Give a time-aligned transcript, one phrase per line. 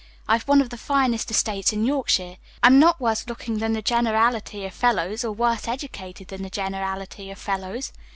[0.27, 4.65] I've one of the finest estates in Yorkshire; I'm not worse looking than the generality
[4.65, 7.93] of fellows, or worse educated than the generality of fellows.